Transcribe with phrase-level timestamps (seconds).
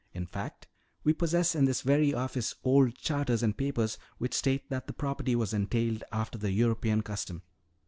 [0.15, 0.67] In fact,
[1.03, 5.35] we possess in this very office old charters and papers which state that the property
[5.35, 7.43] was entailed after the European custom.